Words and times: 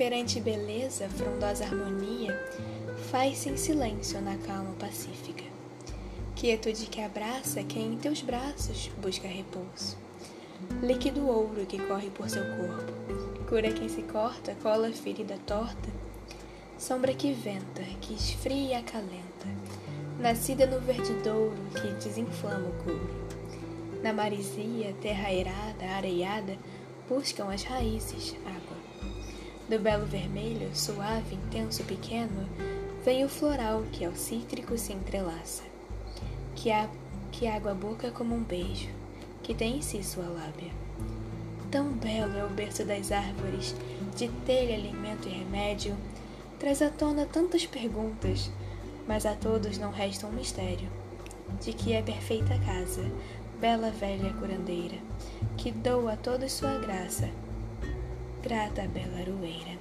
Perante 0.00 0.40
beleza, 0.40 1.08
frondosa 1.10 1.64
harmonia, 1.64 2.34
faz-se 3.10 3.50
em 3.50 3.56
silêncio 3.56 4.20
na 4.22 4.36
calma 4.38 4.72
pacífica. 4.78 5.44
Quietude 6.34 6.86
que 6.86 7.02
abraça 7.02 7.62
quem 7.62 7.92
em 7.92 7.96
teus 7.98 8.22
braços 8.22 8.90
busca 9.00 9.28
repouso. 9.28 9.96
Líquido 10.82 11.26
ouro 11.28 11.66
que 11.66 11.78
corre 11.78 12.08
por 12.08 12.30
seu 12.30 12.42
corpo, 12.56 12.92
cura 13.46 13.70
quem 13.72 13.90
se 13.90 14.02
corta, 14.02 14.56
cola 14.62 14.90
ferida 14.90 15.38
torta. 15.46 15.90
Sombra 16.78 17.12
que 17.12 17.34
venta, 17.34 17.82
que 18.00 18.14
esfria 18.14 18.70
e 18.70 18.74
acalenta, 18.74 19.46
nascida 20.18 20.66
no 20.66 20.80
verdedouro 20.80 21.56
que 21.80 21.88
desinflama 22.02 22.68
o 22.68 22.84
couro. 22.84 23.10
Na 24.02 24.14
marisia, 24.14 24.94
terra 25.02 25.28
airada, 25.28 25.84
areiada, 25.94 26.56
buscam 27.10 27.52
as 27.52 27.64
raízes, 27.64 28.36
água. 28.46 28.76
Do 29.68 29.80
belo 29.80 30.06
vermelho, 30.06 30.70
suave, 30.72 31.34
intenso, 31.34 31.82
pequeno, 31.82 32.48
vem 33.04 33.24
o 33.24 33.28
floral 33.28 33.82
que 33.90 34.04
ao 34.04 34.14
cítrico 34.14 34.78
se 34.78 34.92
entrelaça. 34.92 35.64
Que, 36.54 36.70
a, 36.70 36.88
que 37.32 37.48
água 37.48 37.72
a 37.72 37.74
boca 37.74 38.12
como 38.12 38.36
um 38.36 38.44
beijo, 38.44 38.88
que 39.42 39.52
tem 39.52 39.78
em 39.78 39.82
si 39.82 40.04
sua 40.04 40.28
lábia. 40.28 40.70
Tão 41.68 41.88
belo 41.88 42.38
é 42.38 42.44
o 42.44 42.48
berço 42.48 42.84
das 42.84 43.10
árvores, 43.10 43.74
de 44.16 44.28
telha, 44.46 44.76
alimento 44.76 45.28
e 45.28 45.32
remédio, 45.32 45.96
traz 46.60 46.80
à 46.80 46.90
tona 46.90 47.26
tantas 47.26 47.66
perguntas, 47.66 48.52
mas 49.08 49.26
a 49.26 49.34
todos 49.34 49.78
não 49.78 49.90
resta 49.90 50.28
um 50.28 50.32
mistério, 50.32 50.88
de 51.60 51.72
que 51.72 51.92
é 51.92 52.02
perfeita 52.02 52.56
casa, 52.60 53.02
bela 53.60 53.90
velha 53.90 54.32
curandeira, 54.32 54.96
que 55.58 55.70
doa 55.70 56.14
a 56.14 56.16
todos 56.16 56.50
sua 56.50 56.78
graça, 56.78 57.28
grata 58.42 58.88
bela 58.88 59.20
aroeira. 59.20 59.78